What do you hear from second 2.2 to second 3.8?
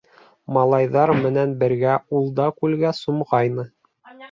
ул да күлгә сумғайны.